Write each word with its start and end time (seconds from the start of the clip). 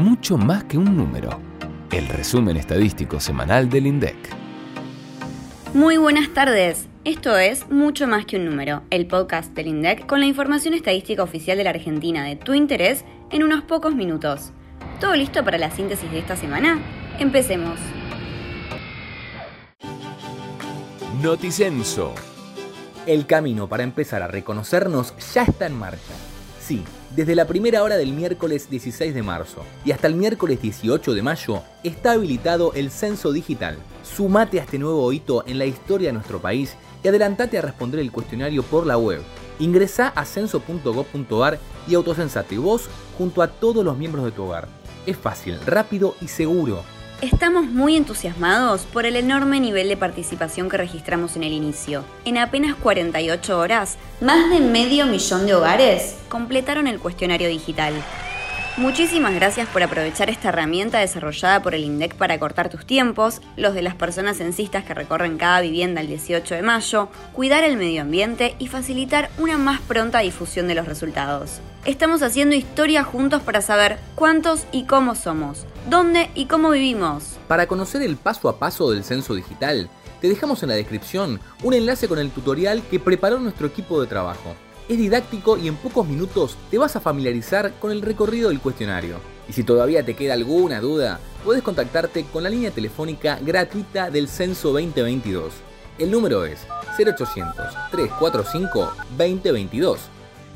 mucho 0.00 0.36
más 0.36 0.64
que 0.64 0.76
un 0.76 0.96
número. 0.96 1.40
El 1.92 2.08
resumen 2.08 2.56
estadístico 2.56 3.20
semanal 3.20 3.68
del 3.68 3.86
INDEC. 3.86 4.16
Muy 5.72 5.96
buenas 5.96 6.30
tardes. 6.30 6.88
Esto 7.04 7.36
es 7.36 7.68
Mucho 7.70 8.06
más 8.06 8.24
que 8.24 8.36
un 8.36 8.46
número, 8.46 8.82
el 8.90 9.06
podcast 9.06 9.52
del 9.54 9.68
INDEC 9.68 10.06
con 10.06 10.20
la 10.20 10.26
información 10.26 10.74
estadística 10.74 11.22
oficial 11.22 11.58
de 11.58 11.64
la 11.64 11.70
Argentina 11.70 12.24
de 12.24 12.36
tu 12.36 12.54
interés 12.54 13.04
en 13.30 13.42
unos 13.42 13.62
pocos 13.62 13.94
minutos. 13.94 14.52
¿Todo 15.00 15.14
listo 15.14 15.44
para 15.44 15.58
la 15.58 15.70
síntesis 15.70 16.10
de 16.10 16.18
esta 16.18 16.36
semana? 16.36 16.80
Empecemos. 17.18 17.78
Noticenso. 21.22 22.14
El 23.06 23.26
camino 23.26 23.68
para 23.68 23.82
empezar 23.82 24.22
a 24.22 24.28
reconocernos 24.28 25.14
ya 25.34 25.42
está 25.42 25.66
en 25.66 25.78
marcha. 25.78 26.33
Sí, 26.66 26.82
desde 27.14 27.34
la 27.34 27.46
primera 27.46 27.82
hora 27.82 27.98
del 27.98 28.14
miércoles 28.14 28.70
16 28.70 29.14
de 29.14 29.22
marzo 29.22 29.62
y 29.84 29.92
hasta 29.92 30.06
el 30.06 30.14
miércoles 30.14 30.62
18 30.62 31.12
de 31.12 31.20
mayo 31.20 31.62
está 31.82 32.12
habilitado 32.12 32.72
el 32.72 32.90
censo 32.90 33.32
digital. 33.32 33.76
Sumate 34.02 34.60
a 34.60 34.62
este 34.62 34.78
nuevo 34.78 35.12
hito 35.12 35.46
en 35.46 35.58
la 35.58 35.66
historia 35.66 36.08
de 36.08 36.14
nuestro 36.14 36.40
país 36.40 36.74
y 37.02 37.08
adelantate 37.08 37.58
a 37.58 37.62
responder 37.62 38.00
el 38.00 38.10
cuestionario 38.10 38.62
por 38.62 38.86
la 38.86 38.96
web. 38.96 39.20
Ingresa 39.58 40.08
a 40.08 40.24
censo.gov.ar 40.24 41.58
y 41.86 41.94
autocensate 41.96 42.56
vos 42.56 42.88
junto 43.18 43.42
a 43.42 43.48
todos 43.48 43.84
los 43.84 43.98
miembros 43.98 44.24
de 44.24 44.32
tu 44.32 44.44
hogar. 44.44 44.66
Es 45.04 45.18
fácil, 45.18 45.60
rápido 45.66 46.14
y 46.22 46.28
seguro. 46.28 46.82
Estamos 47.20 47.64
muy 47.66 47.96
entusiasmados 47.96 48.82
por 48.82 49.06
el 49.06 49.16
enorme 49.16 49.60
nivel 49.60 49.88
de 49.88 49.96
participación 49.96 50.68
que 50.68 50.76
registramos 50.76 51.36
en 51.36 51.44
el 51.44 51.52
inicio. 51.52 52.04
En 52.24 52.36
apenas 52.36 52.74
48 52.74 53.58
horas, 53.58 53.96
más 54.20 54.50
de 54.50 54.60
medio 54.60 55.06
millón 55.06 55.46
de 55.46 55.54
hogares 55.54 56.16
completaron 56.28 56.86
el 56.86 56.98
cuestionario 56.98 57.48
digital. 57.48 57.94
Muchísimas 58.76 59.32
gracias 59.32 59.68
por 59.68 59.84
aprovechar 59.84 60.30
esta 60.30 60.48
herramienta 60.48 60.98
desarrollada 60.98 61.62
por 61.62 61.76
el 61.76 61.84
INDEC 61.84 62.16
para 62.16 62.40
cortar 62.40 62.70
tus 62.70 62.84
tiempos, 62.84 63.40
los 63.56 63.72
de 63.72 63.82
las 63.82 63.94
personas 63.94 64.38
censistas 64.38 64.84
que 64.84 64.94
recorren 64.94 65.38
cada 65.38 65.60
vivienda 65.60 66.00
el 66.00 66.08
18 66.08 66.56
de 66.56 66.62
mayo, 66.62 67.08
cuidar 67.32 67.62
el 67.62 67.76
medio 67.76 68.02
ambiente 68.02 68.56
y 68.58 68.66
facilitar 68.66 69.30
una 69.38 69.58
más 69.58 69.80
pronta 69.80 70.18
difusión 70.18 70.66
de 70.66 70.74
los 70.74 70.86
resultados. 70.86 71.60
Estamos 71.84 72.24
haciendo 72.24 72.56
historia 72.56 73.04
juntos 73.04 73.42
para 73.42 73.62
saber 73.62 73.96
cuántos 74.16 74.66
y 74.72 74.86
cómo 74.86 75.14
somos, 75.14 75.66
dónde 75.88 76.30
y 76.34 76.46
cómo 76.46 76.70
vivimos. 76.70 77.36
Para 77.46 77.68
conocer 77.68 78.02
el 78.02 78.16
paso 78.16 78.48
a 78.48 78.58
paso 78.58 78.90
del 78.90 79.04
censo 79.04 79.36
digital, 79.36 79.88
te 80.20 80.28
dejamos 80.28 80.64
en 80.64 80.70
la 80.70 80.74
descripción 80.74 81.38
un 81.62 81.74
enlace 81.74 82.08
con 82.08 82.18
el 82.18 82.32
tutorial 82.32 82.82
que 82.90 82.98
preparó 82.98 83.38
nuestro 83.38 83.68
equipo 83.68 84.00
de 84.00 84.08
trabajo. 84.08 84.56
Es 84.88 84.98
didáctico 84.98 85.56
y 85.56 85.68
en 85.68 85.76
pocos 85.76 86.06
minutos 86.06 86.58
te 86.70 86.76
vas 86.76 86.94
a 86.94 87.00
familiarizar 87.00 87.72
con 87.80 87.90
el 87.90 88.02
recorrido 88.02 88.50
del 88.50 88.60
cuestionario. 88.60 89.18
Y 89.48 89.54
si 89.54 89.64
todavía 89.64 90.04
te 90.04 90.14
queda 90.14 90.34
alguna 90.34 90.80
duda, 90.80 91.20
puedes 91.42 91.62
contactarte 91.62 92.24
con 92.24 92.42
la 92.42 92.50
línea 92.50 92.70
telefónica 92.70 93.38
gratuita 93.40 94.10
del 94.10 94.28
Censo 94.28 94.72
2022. 94.72 95.54
El 95.98 96.10
número 96.10 96.44
es 96.44 96.66
0800-345-2022. 96.98 99.96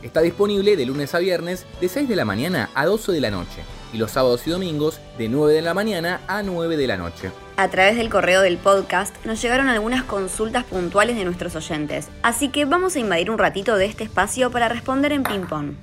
Está 0.02 0.20
disponible 0.20 0.76
de 0.76 0.86
lunes 0.86 1.14
a 1.14 1.18
viernes 1.18 1.64
de 1.80 1.88
6 1.88 2.06
de 2.08 2.16
la 2.16 2.26
mañana 2.26 2.68
a 2.74 2.84
12 2.84 3.12
de 3.12 3.20
la 3.20 3.30
noche 3.30 3.77
y 3.92 3.98
los 3.98 4.12
sábados 4.12 4.46
y 4.46 4.50
domingos 4.50 5.00
de 5.16 5.28
9 5.28 5.54
de 5.54 5.62
la 5.62 5.74
mañana 5.74 6.20
a 6.26 6.42
9 6.42 6.76
de 6.76 6.86
la 6.86 6.96
noche. 6.96 7.30
A 7.56 7.68
través 7.68 7.96
del 7.96 8.10
correo 8.10 8.42
del 8.42 8.58
podcast 8.58 9.14
nos 9.24 9.42
llegaron 9.42 9.68
algunas 9.68 10.04
consultas 10.04 10.64
puntuales 10.64 11.16
de 11.16 11.24
nuestros 11.24 11.56
oyentes, 11.56 12.08
así 12.22 12.50
que 12.50 12.64
vamos 12.64 12.96
a 12.96 13.00
invadir 13.00 13.30
un 13.30 13.38
ratito 13.38 13.76
de 13.76 13.86
este 13.86 14.04
espacio 14.04 14.50
para 14.50 14.68
responder 14.68 15.12
en 15.12 15.22
ping-pong. 15.22 15.74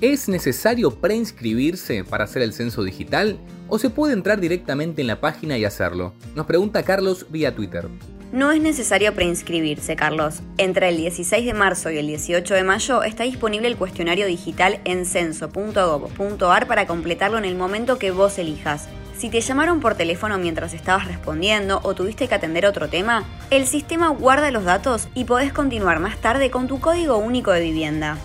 ¿Es 0.00 0.28
necesario 0.28 0.92
preinscribirse 0.92 2.04
para 2.04 2.24
hacer 2.24 2.42
el 2.42 2.52
censo 2.52 2.84
digital 2.84 3.38
o 3.66 3.78
se 3.78 3.90
puede 3.90 4.12
entrar 4.12 4.38
directamente 4.38 5.00
en 5.00 5.08
la 5.08 5.20
página 5.20 5.58
y 5.58 5.64
hacerlo? 5.64 6.12
Nos 6.36 6.46
pregunta 6.46 6.84
Carlos 6.84 7.26
vía 7.30 7.54
Twitter. 7.54 7.88
No 8.30 8.52
es 8.52 8.60
necesario 8.60 9.14
preinscribirse, 9.14 9.96
Carlos. 9.96 10.42
Entre 10.58 10.90
el 10.90 10.98
16 10.98 11.46
de 11.46 11.54
marzo 11.54 11.90
y 11.90 11.96
el 11.96 12.06
18 12.08 12.52
de 12.52 12.62
mayo 12.62 13.02
está 13.02 13.24
disponible 13.24 13.68
el 13.68 13.78
cuestionario 13.78 14.26
digital 14.26 14.80
en 14.84 15.06
censo.gov.ar 15.06 16.66
para 16.66 16.86
completarlo 16.86 17.38
en 17.38 17.46
el 17.46 17.56
momento 17.56 17.98
que 17.98 18.10
vos 18.10 18.38
elijas. 18.38 18.88
Si 19.16 19.30
te 19.30 19.40
llamaron 19.40 19.80
por 19.80 19.94
teléfono 19.94 20.36
mientras 20.36 20.74
estabas 20.74 21.08
respondiendo 21.08 21.80
o 21.82 21.94
tuviste 21.94 22.28
que 22.28 22.34
atender 22.34 22.66
otro 22.66 22.90
tema, 22.90 23.24
el 23.50 23.66
sistema 23.66 24.10
guarda 24.10 24.50
los 24.50 24.64
datos 24.64 25.08
y 25.14 25.24
podés 25.24 25.50
continuar 25.54 25.98
más 25.98 26.18
tarde 26.18 26.50
con 26.50 26.68
tu 26.68 26.80
código 26.80 27.16
único 27.16 27.50
de 27.50 27.62
vivienda. 27.62 28.18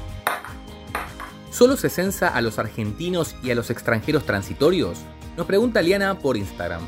¿Solo 1.50 1.78
se 1.78 1.90
censa 1.90 2.28
a 2.28 2.42
los 2.42 2.60
argentinos 2.60 3.38
y 3.42 3.52
a 3.52 3.56
los 3.56 3.70
extranjeros 3.70 4.26
transitorios? 4.26 5.00
Nos 5.38 5.48
pregunta 5.48 5.82
Liana 5.82 6.20
por 6.20 6.36
Instagram. 6.36 6.82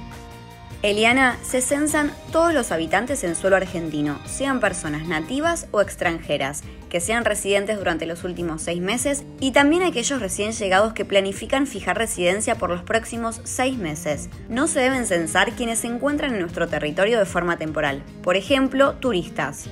Eliana, 0.86 1.40
se 1.42 1.62
censan 1.62 2.12
todos 2.32 2.54
los 2.54 2.72
habitantes 2.72 3.24
en 3.24 3.36
suelo 3.36 3.56
argentino, 3.56 4.20
sean 4.26 4.60
personas 4.60 5.08
nativas 5.08 5.66
o 5.72 5.82
extranjeras, 5.82 6.62
que 6.90 7.00
sean 7.00 7.26
residentes 7.26 7.80
durante 7.80 8.06
los 8.06 8.24
últimos 8.24 8.62
seis 8.62 8.84
meses 8.84 9.24
y 9.40 9.52
también 9.52 9.82
aquellos 9.82 10.20
recién 10.20 10.52
llegados 10.52 10.94
que 10.94 11.04
planifican 11.04 11.66
fijar 11.66 11.98
residencia 11.98 12.54
por 12.54 12.70
los 12.70 12.84
próximos 12.84 13.42
seis 13.46 13.80
meses. 13.80 14.30
No 14.48 14.68
se 14.68 14.80
deben 14.80 15.08
censar 15.08 15.54
quienes 15.54 15.80
se 15.80 15.88
encuentran 15.88 16.36
en 16.36 16.42
nuestro 16.42 16.68
territorio 16.68 17.18
de 17.18 17.26
forma 17.26 17.58
temporal, 17.58 18.04
por 18.22 18.36
ejemplo, 18.36 18.94
turistas. 18.94 19.66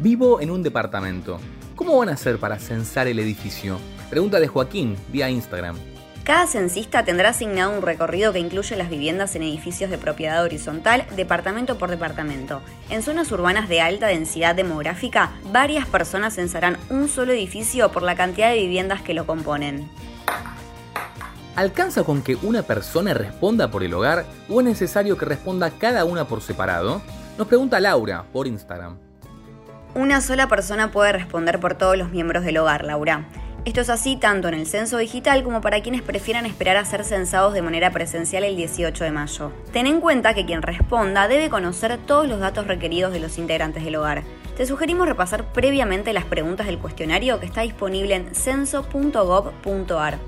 Vivo 0.00 0.40
en 0.40 0.50
un 0.50 0.64
departamento. 0.64 1.38
¿Cómo 1.76 1.96
van 1.96 2.08
a 2.08 2.14
hacer 2.14 2.38
para 2.38 2.58
censar 2.58 3.06
el 3.06 3.20
edificio? 3.20 3.78
Pregunta 4.10 4.40
de 4.40 4.48
Joaquín 4.48 4.96
vía 5.12 5.30
Instagram. 5.30 5.76
Cada 6.26 6.48
censista 6.48 7.04
tendrá 7.04 7.28
asignado 7.28 7.70
un 7.70 7.82
recorrido 7.82 8.32
que 8.32 8.40
incluye 8.40 8.74
las 8.74 8.90
viviendas 8.90 9.36
en 9.36 9.44
edificios 9.44 9.92
de 9.92 9.96
propiedad 9.96 10.42
horizontal, 10.42 11.06
departamento 11.14 11.78
por 11.78 11.88
departamento. 11.88 12.62
En 12.90 13.04
zonas 13.04 13.30
urbanas 13.30 13.68
de 13.68 13.80
alta 13.80 14.08
densidad 14.08 14.56
demográfica, 14.56 15.30
varias 15.52 15.86
personas 15.86 16.34
censarán 16.34 16.78
un 16.90 17.06
solo 17.06 17.32
edificio 17.32 17.92
por 17.92 18.02
la 18.02 18.16
cantidad 18.16 18.50
de 18.50 18.56
viviendas 18.56 19.02
que 19.02 19.14
lo 19.14 19.24
componen. 19.24 19.88
¿Alcanza 21.54 22.02
con 22.02 22.22
que 22.22 22.34
una 22.42 22.64
persona 22.64 23.14
responda 23.14 23.70
por 23.70 23.84
el 23.84 23.94
hogar 23.94 24.24
o 24.48 24.58
es 24.58 24.66
necesario 24.66 25.16
que 25.16 25.26
responda 25.26 25.70
cada 25.70 26.04
una 26.04 26.24
por 26.24 26.42
separado? 26.42 27.02
Nos 27.38 27.46
pregunta 27.46 27.78
Laura 27.78 28.24
por 28.32 28.48
Instagram. 28.48 28.98
Una 29.94 30.20
sola 30.20 30.48
persona 30.48 30.90
puede 30.90 31.12
responder 31.12 31.60
por 31.60 31.76
todos 31.76 31.96
los 31.96 32.10
miembros 32.10 32.44
del 32.44 32.58
hogar, 32.58 32.84
Laura. 32.84 33.28
Esto 33.66 33.80
es 33.80 33.90
así 33.90 34.14
tanto 34.14 34.46
en 34.46 34.54
el 34.54 34.64
censo 34.64 34.96
digital 34.96 35.42
como 35.42 35.60
para 35.60 35.82
quienes 35.82 36.00
prefieran 36.00 36.46
esperar 36.46 36.76
a 36.76 36.84
ser 36.84 37.02
censados 37.02 37.52
de 37.52 37.62
manera 37.62 37.90
presencial 37.90 38.44
el 38.44 38.54
18 38.54 39.02
de 39.02 39.10
mayo. 39.10 39.50
Ten 39.72 39.88
en 39.88 40.00
cuenta 40.00 40.34
que 40.34 40.46
quien 40.46 40.62
responda 40.62 41.26
debe 41.26 41.50
conocer 41.50 41.98
todos 42.06 42.28
los 42.28 42.38
datos 42.38 42.68
requeridos 42.68 43.12
de 43.12 43.18
los 43.18 43.38
integrantes 43.38 43.84
del 43.84 43.96
hogar. 43.96 44.22
Te 44.56 44.66
sugerimos 44.66 45.08
repasar 45.08 45.52
previamente 45.52 46.12
las 46.12 46.24
preguntas 46.24 46.68
del 46.68 46.78
cuestionario 46.78 47.40
que 47.40 47.46
está 47.46 47.62
disponible 47.62 48.14
en 48.14 48.32
censo.gov.ar. 48.36 50.18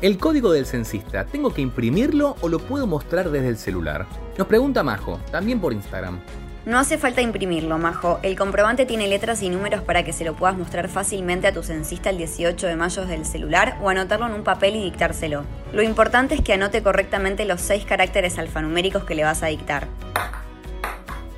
El 0.00 0.18
código 0.18 0.50
del 0.50 0.66
censista, 0.66 1.24
¿tengo 1.24 1.54
que 1.54 1.62
imprimirlo 1.62 2.34
o 2.40 2.48
lo 2.48 2.58
puedo 2.58 2.88
mostrar 2.88 3.30
desde 3.30 3.48
el 3.48 3.56
celular? 3.56 4.08
Nos 4.36 4.48
pregunta 4.48 4.82
Majo, 4.82 5.20
también 5.30 5.60
por 5.60 5.72
Instagram. 5.72 6.18
No 6.64 6.78
hace 6.78 6.96
falta 6.96 7.20
imprimirlo, 7.20 7.76
Majo. 7.76 8.20
El 8.22 8.36
comprobante 8.36 8.86
tiene 8.86 9.08
letras 9.08 9.42
y 9.42 9.50
números 9.50 9.82
para 9.82 10.04
que 10.04 10.12
se 10.12 10.24
lo 10.24 10.36
puedas 10.36 10.56
mostrar 10.56 10.88
fácilmente 10.88 11.48
a 11.48 11.52
tu 11.52 11.64
censista 11.64 12.10
el 12.10 12.18
18 12.18 12.68
de 12.68 12.76
mayo 12.76 13.02
desde 13.02 13.16
el 13.16 13.24
celular 13.24 13.78
o 13.82 13.88
anotarlo 13.88 14.26
en 14.26 14.34
un 14.34 14.44
papel 14.44 14.76
y 14.76 14.84
dictárselo. 14.84 15.42
Lo 15.72 15.82
importante 15.82 16.36
es 16.36 16.40
que 16.40 16.52
anote 16.52 16.80
correctamente 16.80 17.46
los 17.46 17.60
seis 17.60 17.84
caracteres 17.84 18.38
alfanuméricos 18.38 19.02
que 19.02 19.16
le 19.16 19.24
vas 19.24 19.42
a 19.42 19.46
dictar. 19.46 19.88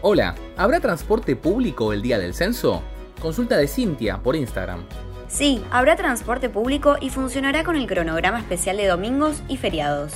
Hola, 0.02 0.34
¿habrá 0.58 0.80
transporte 0.80 1.36
público 1.36 1.94
el 1.94 2.02
día 2.02 2.18
del 2.18 2.34
censo? 2.34 2.82
Consulta 3.18 3.56
de 3.56 3.66
Cintia 3.66 4.18
por 4.18 4.36
Instagram. 4.36 4.84
Sí, 5.28 5.64
habrá 5.70 5.96
transporte 5.96 6.50
público 6.50 6.98
y 7.00 7.08
funcionará 7.08 7.64
con 7.64 7.76
el 7.76 7.86
cronograma 7.86 8.40
especial 8.40 8.76
de 8.76 8.88
domingos 8.88 9.42
y 9.48 9.56
feriados. 9.56 10.12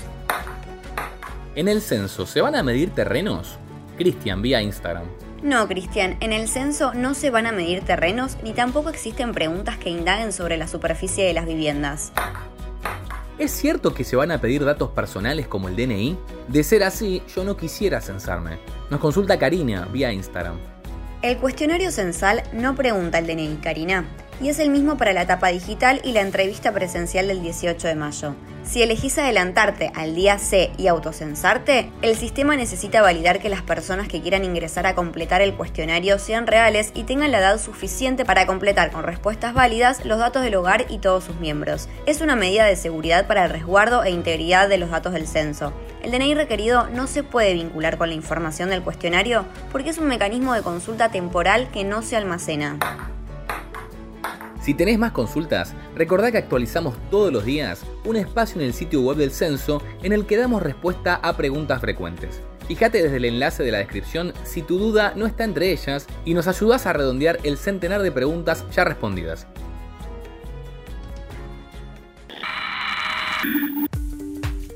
¿En 1.54 1.66
el 1.66 1.80
censo 1.80 2.26
se 2.26 2.42
van 2.42 2.54
a 2.54 2.62
medir 2.62 2.90
terrenos? 2.90 3.58
Cristian 3.98 4.40
vía 4.40 4.62
Instagram. 4.62 5.04
No, 5.42 5.68
Cristian, 5.68 6.16
en 6.20 6.32
el 6.32 6.48
censo 6.48 6.94
no 6.94 7.14
se 7.14 7.30
van 7.30 7.46
a 7.46 7.52
medir 7.52 7.82
terrenos 7.82 8.38
ni 8.42 8.52
tampoco 8.52 8.88
existen 8.88 9.32
preguntas 9.32 9.76
que 9.76 9.90
indaguen 9.90 10.32
sobre 10.32 10.56
la 10.56 10.66
superficie 10.66 11.24
de 11.24 11.32
las 11.32 11.46
viviendas. 11.46 12.12
¿Es 13.38 13.52
cierto 13.52 13.94
que 13.94 14.02
se 14.02 14.16
van 14.16 14.32
a 14.32 14.40
pedir 14.40 14.64
datos 14.64 14.90
personales 14.90 15.46
como 15.46 15.68
el 15.68 15.76
DNI? 15.76 16.18
De 16.48 16.64
ser 16.64 16.82
así, 16.82 17.22
yo 17.34 17.44
no 17.44 17.56
quisiera 17.56 18.00
censarme. 18.00 18.58
Nos 18.90 18.98
consulta 18.98 19.38
Karina 19.38 19.86
vía 19.92 20.12
Instagram. 20.12 20.56
El 21.22 21.36
cuestionario 21.38 21.92
censal 21.92 22.42
no 22.52 22.74
pregunta 22.74 23.18
el 23.18 23.26
DNI, 23.26 23.58
Karina. 23.62 24.04
Y 24.40 24.48
es 24.48 24.58
el 24.58 24.70
mismo 24.70 24.96
para 24.96 25.12
la 25.12 25.22
etapa 25.22 25.48
digital 25.48 26.00
y 26.04 26.12
la 26.12 26.20
entrevista 26.20 26.72
presencial 26.72 27.28
del 27.28 27.42
18 27.42 27.88
de 27.88 27.94
mayo. 27.94 28.34
Si 28.64 28.82
elegís 28.82 29.16
adelantarte 29.16 29.90
al 29.94 30.14
día 30.14 30.38
C 30.38 30.70
y 30.76 30.88
autocensarte, 30.88 31.90
el 32.02 32.16
sistema 32.16 32.54
necesita 32.54 33.00
validar 33.00 33.38
que 33.38 33.48
las 33.48 33.62
personas 33.62 34.08
que 34.08 34.20
quieran 34.20 34.44
ingresar 34.44 34.86
a 34.86 34.94
completar 34.94 35.40
el 35.40 35.54
cuestionario 35.54 36.18
sean 36.18 36.46
reales 36.46 36.90
y 36.94 37.04
tengan 37.04 37.32
la 37.32 37.38
edad 37.38 37.58
suficiente 37.58 38.26
para 38.26 38.46
completar 38.46 38.90
con 38.90 39.04
respuestas 39.04 39.54
válidas 39.54 40.04
los 40.04 40.18
datos 40.18 40.42
del 40.42 40.56
hogar 40.56 40.84
y 40.90 40.98
todos 40.98 41.24
sus 41.24 41.40
miembros. 41.40 41.88
Es 42.04 42.20
una 42.20 42.36
medida 42.36 42.66
de 42.66 42.76
seguridad 42.76 43.26
para 43.26 43.46
el 43.46 43.50
resguardo 43.50 44.04
e 44.04 44.10
integridad 44.10 44.68
de 44.68 44.76
los 44.76 44.90
datos 44.90 45.14
del 45.14 45.26
censo. 45.26 45.72
El 46.02 46.10
DNI 46.10 46.34
requerido 46.34 46.88
no 46.88 47.06
se 47.06 47.22
puede 47.22 47.54
vincular 47.54 47.96
con 47.96 48.10
la 48.10 48.14
información 48.14 48.68
del 48.68 48.82
cuestionario 48.82 49.46
porque 49.72 49.90
es 49.90 49.98
un 49.98 50.08
mecanismo 50.08 50.52
de 50.52 50.62
consulta 50.62 51.10
temporal 51.10 51.70
que 51.72 51.84
no 51.84 52.02
se 52.02 52.16
almacena. 52.16 52.78
Si 54.68 54.74
tenés 54.74 54.98
más 54.98 55.12
consultas, 55.12 55.72
recordá 55.94 56.30
que 56.30 56.36
actualizamos 56.36 56.94
todos 57.10 57.32
los 57.32 57.46
días 57.46 57.86
un 58.04 58.16
espacio 58.16 58.60
en 58.60 58.66
el 58.66 58.74
sitio 58.74 59.00
web 59.00 59.16
del 59.16 59.30
censo 59.30 59.82
en 60.02 60.12
el 60.12 60.26
que 60.26 60.36
damos 60.36 60.62
respuesta 60.62 61.14
a 61.14 61.38
preguntas 61.38 61.80
frecuentes. 61.80 62.42
Fíjate 62.66 63.02
desde 63.02 63.16
el 63.16 63.24
enlace 63.24 63.62
de 63.62 63.72
la 63.72 63.78
descripción 63.78 64.34
si 64.44 64.60
tu 64.60 64.78
duda 64.78 65.14
no 65.16 65.24
está 65.24 65.44
entre 65.44 65.72
ellas 65.72 66.06
y 66.26 66.34
nos 66.34 66.48
ayudas 66.48 66.84
a 66.84 66.92
redondear 66.92 67.38
el 67.44 67.56
centenar 67.56 68.02
de 68.02 68.12
preguntas 68.12 68.66
ya 68.70 68.84
respondidas. 68.84 69.46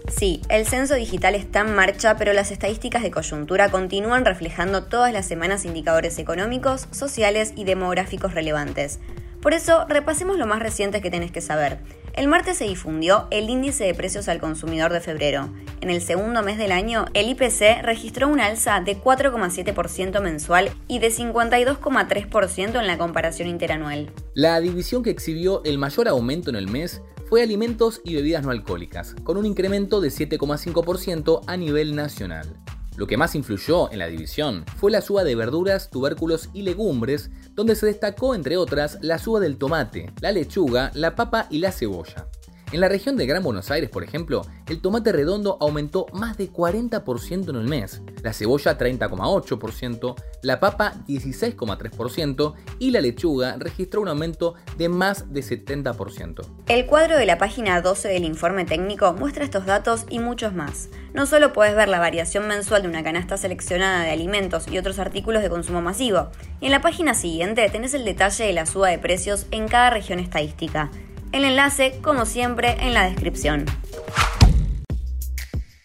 Sí, 0.09 0.41
el 0.49 0.65
censo 0.65 0.95
digital 0.95 1.35
está 1.35 1.61
en 1.61 1.75
marcha, 1.75 2.17
pero 2.17 2.33
las 2.33 2.51
estadísticas 2.51 3.03
de 3.03 3.11
coyuntura 3.11 3.71
continúan 3.71 4.25
reflejando 4.25 4.85
todas 4.85 5.13
las 5.13 5.27
semanas 5.27 5.67
indicadores 5.67 6.19
económicos, 6.19 6.89
sociales 6.93 7.53
y 7.57 7.65
demográficos 7.65 8.33
relevantes. 8.33 8.99
Por 9.43 9.55
eso, 9.55 9.87
repasemos 9.89 10.39
lo 10.39 10.47
más 10.47 10.61
reciente 10.61 11.01
que 11.01 11.11
tenés 11.11 11.33
que 11.33 11.41
saber. 11.41 11.81
El 12.15 12.29
martes 12.29 12.59
se 12.59 12.65
difundió 12.65 13.27
el 13.33 13.51
índice 13.51 13.83
de 13.85 13.93
precios 13.93 14.29
al 14.29 14.39
consumidor 14.39 14.93
de 14.93 15.01
febrero. 15.01 15.51
En 15.81 15.91
el 15.91 16.01
segundo 16.01 16.45
mes 16.45 16.59
del 16.59 16.71
año, 16.71 17.07
el 17.13 17.29
IPC 17.29 17.83
registró 17.83 18.29
un 18.29 18.39
alza 18.39 18.81
de 18.81 18.97
4,7% 18.97 20.21
mensual 20.23 20.71
y 20.87 21.01
de 21.01 21.09
52,3% 21.09 22.79
en 22.79 22.87
la 22.87 22.99
comparación 22.99 23.49
interanual. 23.49 24.13
La 24.35 24.61
división 24.61 25.03
que 25.03 25.11
exhibió 25.11 25.61
el 25.65 25.77
mayor 25.77 26.07
aumento 26.07 26.49
en 26.49 26.57
el 26.57 26.69
mes 26.69 27.03
fue 27.29 27.43
alimentos 27.43 28.01
y 28.05 28.15
bebidas 28.15 28.45
no 28.45 28.53
alcohólicas, 28.53 29.17
con 29.25 29.39
un 29.39 29.47
incremento 29.47 30.01
de 30.01 30.11
7,5% 30.11 31.41
a 31.49 31.57
nivel 31.57 31.97
nacional. 31.97 32.61
Lo 32.97 33.07
que 33.07 33.17
más 33.17 33.35
influyó 33.35 33.91
en 33.91 33.99
la 33.99 34.07
división 34.07 34.65
fue 34.77 34.91
la 34.91 35.01
suba 35.01 35.25
de 35.25 35.35
verduras, 35.35 35.91
tubérculos 35.91 36.51
y 36.53 36.63
legumbres, 36.63 37.31
donde 37.55 37.75
se 37.75 37.87
destacó 37.87 38.35
entre 38.35 38.57
otras 38.57 38.99
la 39.01 39.19
suba 39.19 39.41
del 39.41 39.57
tomate, 39.57 40.13
la 40.21 40.33
lechuga, 40.33 40.91
la 40.95 41.15
papa 41.15 41.47
y 41.51 41.59
la 41.59 41.73
cebolla. 41.73 42.29
En 42.73 42.81
la 42.81 42.89
región 42.89 43.19
de 43.19 43.27
Gran 43.27 43.43
Buenos 43.43 43.71
Aires, 43.71 43.91
por 43.91 44.03
ejemplo, 44.03 44.47
el 44.67 44.81
tomate 44.81 45.13
redondo 45.13 45.59
aumentó 45.61 46.07
más 46.15 46.39
de 46.39 46.51
40% 46.51 47.51
en 47.51 47.57
el 47.57 47.69
mes, 47.69 48.01
la 48.23 48.33
cebolla 48.33 48.79
30,8%, 48.79 50.15
la 50.41 50.59
papa 50.59 50.95
16,3% 51.07 52.55
y 52.79 52.91
la 52.91 53.03
lechuga 53.03 53.57
registró 53.59 54.01
un 54.01 54.09
aumento 54.09 54.55
de 54.79 54.89
más 54.89 55.35
de 55.35 55.43
70%. 55.43 56.47
El 56.67 56.87
cuadro 56.87 57.19
de 57.19 57.27
la 57.27 57.37
página 57.37 57.79
12 57.83 58.09
del 58.09 58.25
informe 58.25 58.65
técnico 58.65 59.13
muestra 59.13 59.45
estos 59.45 59.67
datos 59.67 60.07
y 60.09 60.19
muchos 60.21 60.55
más. 60.55 60.89
No 61.13 61.27
solo 61.27 61.53
puedes 61.53 61.77
ver 61.77 61.89
la 61.89 61.99
variación 61.99 62.49
mensual 62.49 62.81
de 62.81 62.89
una 62.89 63.05
canasta 63.05 63.37
seleccionada 63.37 64.03
de 64.03 64.13
alimentos 64.13 64.67
y 64.67 64.79
otros 64.79 64.99
artículos 64.99 65.43
de 65.43 65.51
consumo 65.51 65.83
masivo, 65.83 66.31
en 66.63 66.71
la 66.71 66.81
página 66.81 67.13
siguiente 67.13 67.69
tenés 67.69 67.93
el 67.93 68.07
detalle 68.07 68.45
de 68.45 68.55
la 68.55 68.65
suba 68.65 68.89
de 68.89 68.99
precios 68.99 69.47
en 69.51 69.69
cada 69.69 69.91
región 69.91 70.19
estadística. 70.21 70.91
El 71.33 71.45
enlace, 71.45 71.99
como 72.03 72.27
siempre, 72.27 72.77
en 72.81 72.93
la 72.93 73.09
descripción. 73.09 73.65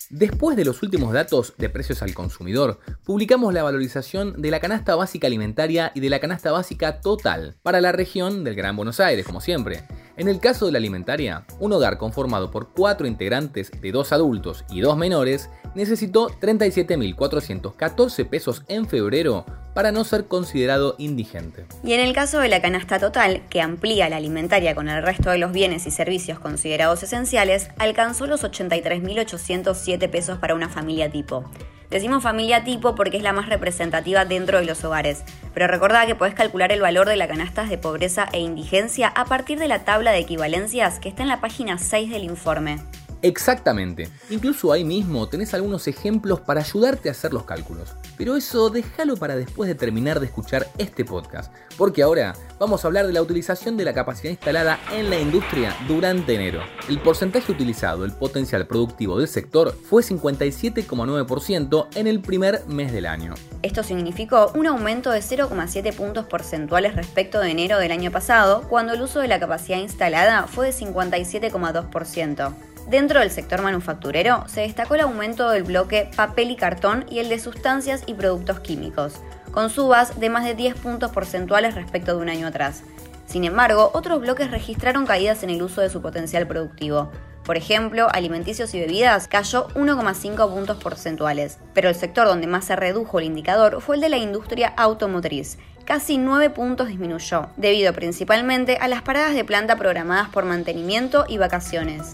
Después 0.09 0.57
de 0.57 0.65
los 0.65 0.83
últimos 0.83 1.13
datos 1.13 1.53
de 1.57 1.69
precios 1.69 2.01
al 2.01 2.13
consumidor, 2.13 2.79
publicamos 3.05 3.53
la 3.53 3.63
valorización 3.63 4.41
de 4.41 4.51
la 4.51 4.59
canasta 4.59 4.95
básica 4.95 5.27
alimentaria 5.27 5.93
y 5.95 6.01
de 6.01 6.09
la 6.09 6.19
canasta 6.19 6.51
básica 6.51 6.99
total 6.99 7.55
para 7.63 7.79
la 7.79 7.93
región 7.93 8.43
del 8.43 8.55
Gran 8.55 8.75
Buenos 8.75 8.99
Aires, 8.99 9.25
como 9.25 9.39
siempre. 9.39 9.83
En 10.17 10.27
el 10.27 10.39
caso 10.39 10.65
de 10.65 10.71
la 10.71 10.79
alimentaria, 10.79 11.45
un 11.59 11.71
hogar 11.73 11.99
conformado 11.99 12.49
por 12.49 12.69
cuatro 12.69 13.05
integrantes 13.05 13.69
de 13.79 13.91
dos 13.91 14.11
adultos 14.11 14.65
y 14.71 14.81
dos 14.81 14.97
menores 14.97 15.51
necesitó 15.75 16.29
37.414 16.41 18.27
pesos 18.27 18.63
en 18.67 18.87
febrero 18.87 19.45
para 19.75 19.91
no 19.91 20.03
ser 20.03 20.25
considerado 20.25 20.95
indigente. 20.97 21.67
Y 21.83 21.93
en 21.93 21.99
el 21.99 22.13
caso 22.13 22.39
de 22.39 22.47
la 22.47 22.63
canasta 22.63 22.97
total, 22.97 23.43
que 23.47 23.61
amplía 23.61 24.09
la 24.09 24.17
alimentaria 24.17 24.73
con 24.73 24.89
el 24.89 25.03
resto 25.03 25.29
de 25.29 25.37
los 25.37 25.51
bienes 25.51 25.85
y 25.85 25.91
servicios 25.91 26.39
considerados 26.39 27.03
esenciales, 27.03 27.69
alcanzó 27.77 28.25
los 28.25 28.43
83.807 28.43 30.09
pesos 30.09 30.39
para 30.39 30.55
una 30.55 30.67
familia 30.67 31.11
tipo. 31.11 31.43
Decimos 31.89 32.21
familia 32.21 32.65
tipo 32.65 32.95
porque 32.95 33.17
es 33.17 33.23
la 33.23 33.31
más 33.31 33.47
representativa 33.47 34.25
dentro 34.25 34.59
de 34.59 34.65
los 34.65 34.83
hogares, 34.83 35.23
pero 35.53 35.67
recordá 35.67 36.05
que 36.05 36.15
podés 36.15 36.33
calcular 36.33 36.71
el 36.71 36.81
valor 36.81 37.07
de 37.07 37.15
las 37.15 37.29
canastas 37.29 37.69
de 37.69 37.77
pobreza 37.77 38.27
e 38.33 38.39
indigencia 38.39 39.07
a 39.07 39.25
partir 39.25 39.57
de 39.57 39.69
la 39.69 39.85
tabla 39.85 40.11
de 40.11 40.19
equivalencias 40.19 40.99
que 40.99 41.07
está 41.07 41.23
en 41.23 41.29
la 41.29 41.39
página 41.39 41.77
6 41.77 42.11
del 42.11 42.23
informe. 42.23 42.79
Exactamente. 43.21 44.09
Incluso 44.29 44.71
ahí 44.71 44.83
mismo 44.83 45.27
tenés 45.27 45.53
algunos 45.53 45.87
ejemplos 45.87 46.39
para 46.41 46.61
ayudarte 46.61 47.09
a 47.09 47.13
hacer 47.13 47.33
los 47.33 47.43
cálculos. 47.43 47.95
Pero 48.17 48.35
eso 48.35 48.69
déjalo 48.69 49.17
para 49.17 49.35
después 49.35 49.67
de 49.67 49.75
terminar 49.75 50.19
de 50.19 50.27
escuchar 50.27 50.67
este 50.77 51.05
podcast, 51.05 51.53
porque 51.77 52.03
ahora 52.03 52.33
vamos 52.59 52.83
a 52.83 52.87
hablar 52.87 53.07
de 53.07 53.13
la 53.13 53.21
utilización 53.21 53.77
de 53.77 53.85
la 53.85 53.93
capacidad 53.93 54.31
instalada 54.31 54.79
en 54.91 55.09
la 55.09 55.19
industria 55.19 55.75
durante 55.87 56.35
enero. 56.35 56.61
El 56.89 56.99
porcentaje 56.99 57.51
utilizado, 57.51 58.05
el 58.05 58.11
potencial 58.11 58.67
productivo 58.67 59.17
del 59.19 59.27
sector, 59.27 59.73
fue 59.73 60.03
57,9% 60.03 61.87
en 61.95 62.07
el 62.07 62.21
primer 62.21 62.65
mes 62.67 62.91
del 62.91 63.05
año. 63.05 63.33
Esto 63.61 63.83
significó 63.83 64.51
un 64.55 64.67
aumento 64.67 65.11
de 65.11 65.19
0,7 65.19 65.93
puntos 65.93 66.25
porcentuales 66.25 66.95
respecto 66.95 67.39
de 67.39 67.51
enero 67.51 67.79
del 67.79 67.91
año 67.91 68.11
pasado, 68.11 68.63
cuando 68.69 68.93
el 68.93 69.01
uso 69.01 69.19
de 69.19 69.27
la 69.27 69.39
capacidad 69.39 69.79
instalada 69.79 70.47
fue 70.47 70.67
de 70.67 70.73
57,2%. 70.73 72.53
Dentro 72.87 73.19
del 73.19 73.31
sector 73.31 73.61
manufacturero 73.61 74.45
se 74.47 74.61
destacó 74.61 74.95
el 74.95 75.01
aumento 75.01 75.49
del 75.49 75.63
bloque 75.63 76.09
papel 76.15 76.51
y 76.51 76.55
cartón 76.55 77.05
y 77.09 77.19
el 77.19 77.27
de 77.27 77.37
sustancias 77.37 78.03
y 78.05 78.13
productos 78.13 78.61
químicos, 78.61 79.15
con 79.51 79.69
subas 79.69 80.21
de 80.21 80.29
más 80.29 80.45
de 80.45 80.55
10 80.55 80.75
puntos 80.75 81.11
porcentuales 81.11 81.75
respecto 81.75 82.15
de 82.15 82.21
un 82.21 82.29
año 82.29 82.47
atrás. 82.47 82.83
Sin 83.25 83.43
embargo, 83.43 83.91
otros 83.93 84.21
bloques 84.21 84.51
registraron 84.51 85.05
caídas 85.05 85.43
en 85.43 85.49
el 85.49 85.61
uso 85.61 85.81
de 85.81 85.89
su 85.89 86.01
potencial 86.01 86.47
productivo. 86.47 87.11
Por 87.43 87.57
ejemplo, 87.57 88.07
alimenticios 88.09 88.73
y 88.73 88.79
bebidas 88.79 89.27
cayó 89.27 89.67
1,5 89.69 90.49
puntos 90.49 90.77
porcentuales, 90.81 91.59
pero 91.73 91.89
el 91.89 91.95
sector 91.95 92.25
donde 92.25 92.47
más 92.47 92.63
se 92.63 92.77
redujo 92.77 93.19
el 93.19 93.25
indicador 93.25 93.81
fue 93.81 93.97
el 93.97 94.01
de 94.01 94.09
la 94.09 94.17
industria 94.17 94.69
automotriz. 94.77 95.57
Casi 95.83 96.17
9 96.17 96.51
puntos 96.51 96.87
disminuyó, 96.87 97.49
debido 97.57 97.91
principalmente 97.91 98.77
a 98.77 98.87
las 98.87 99.01
paradas 99.01 99.33
de 99.33 99.43
planta 99.43 99.75
programadas 99.75 100.29
por 100.29 100.45
mantenimiento 100.45 101.25
y 101.27 101.37
vacaciones. 101.37 102.11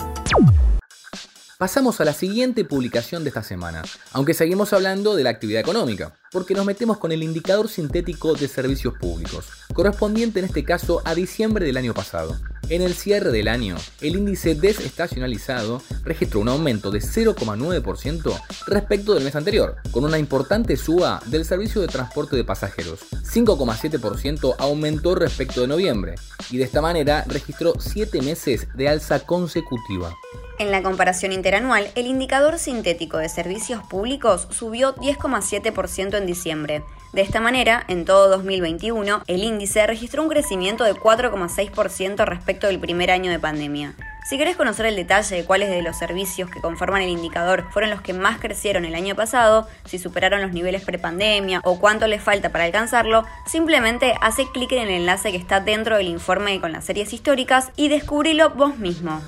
Pasamos 1.64 2.02
a 2.02 2.04
la 2.04 2.12
siguiente 2.12 2.66
publicación 2.66 3.24
de 3.24 3.30
esta 3.30 3.42
semana, 3.42 3.84
aunque 4.12 4.34
seguimos 4.34 4.74
hablando 4.74 5.16
de 5.16 5.24
la 5.24 5.30
actividad 5.30 5.62
económica, 5.62 6.14
porque 6.30 6.56
nos 6.56 6.66
metemos 6.66 6.98
con 6.98 7.14
el 7.14 7.24
indicador 7.24 7.70
sintético 7.70 8.34
de 8.34 8.50
servicios 8.50 8.96
públicos, 8.96 9.46
correspondiente 9.74 10.40
en 10.40 10.46
este 10.46 10.66
caso 10.66 11.02
a 11.06 11.16
diciembre 11.16 11.66
del 11.66 11.78
año 11.78 11.94
pasado. 11.94 12.38
En 12.68 12.82
el 12.82 12.94
cierre 12.96 13.32
del 13.32 13.48
año, 13.48 13.78
el 14.02 14.18
índice 14.18 14.56
desestacionalizado 14.56 15.82
registró 16.04 16.42
un 16.42 16.50
aumento 16.50 16.92
de 16.92 17.00
0,9% 17.00 18.42
respecto 18.68 19.14
del 19.14 19.24
mes 19.24 19.38
anterior, 19.38 19.78
con 19.92 20.04
una 20.04 20.20
importante 20.20 20.76
suba 20.76 21.22
del 21.28 21.46
servicio 21.46 21.80
de 21.80 21.88
transporte 21.88 22.36
de 22.36 22.44
pasajeros. 22.44 23.00
5,7% 23.24 24.56
aumentó 24.60 25.16
respecto 25.16 25.62
de 25.62 25.68
noviembre, 25.68 26.16
y 26.52 26.58
de 26.58 26.66
esta 26.66 26.82
manera 26.82 27.24
registró 27.26 27.76
7 27.80 28.22
meses 28.22 28.68
de 28.76 28.90
alza 28.90 29.22
consecutiva. 29.22 30.14
En 30.60 30.72
la 30.72 30.84
comparación 30.84 31.32
interanual, 31.32 31.90
el 31.96 32.06
indicador 32.06 32.60
sintético 32.60 33.18
de 33.18 33.28
servicios 33.28 33.82
públicos 33.84 34.48
subió 34.52 34.96
10,7% 34.96 36.16
en 36.16 36.26
diciembre. 36.28 36.84
De 37.12 37.22
esta 37.22 37.42
manera, 37.42 37.84
en 37.88 38.06
todo 38.06 38.30
2021, 38.30 39.24
el 39.26 39.44
índice 39.44 39.86
registró 39.88 40.22
un 40.22 40.30
crecimiento 40.30 40.84
de 40.84 40.94
4,6% 40.94 42.26
respecto 42.26 42.68
del 42.68 42.80
primer 42.80 43.10
año 43.10 43.32
de 43.32 43.40
pandemia. 43.40 43.96
Si 44.30 44.38
querés 44.38 44.56
conocer 44.56 44.86
el 44.86 44.96
detalle 44.96 45.36
de 45.36 45.46
cuáles 45.46 45.70
de 45.70 45.82
los 45.82 45.98
servicios 45.98 46.50
que 46.50 46.62
conforman 46.62 47.02
el 47.02 47.10
indicador 47.10 47.66
fueron 47.72 47.90
los 47.92 48.02
que 48.02 48.14
más 48.14 48.40
crecieron 48.40 48.86
el 48.86 48.96
año 48.96 49.16
pasado, 49.16 49.68
si 49.86 50.00
superaron 50.00 50.42
los 50.42 50.54
niveles 50.54 50.86
prepandemia 50.86 51.62
o 51.66 51.80
cuánto 51.80 52.08
les 52.08 52.22
falta 52.22 52.50
para 52.50 52.64
alcanzarlo, 52.64 53.26
simplemente 53.46 54.14
hace 54.22 54.46
clic 54.52 54.72
en 54.72 54.84
el 54.84 54.92
enlace 54.92 55.32
que 55.32 55.38
está 55.38 55.60
dentro 55.60 55.98
del 55.98 56.08
informe 56.08 56.62
con 56.62 56.72
las 56.72 56.86
series 56.86 57.12
históricas 57.12 57.72
y 57.76 57.90
descubrilo 57.90 58.52
vos 58.52 58.78
mismo. 58.78 59.22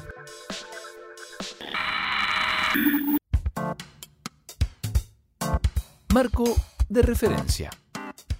Marco 6.15 6.45
de 6.88 7.01
referencia. 7.01 7.69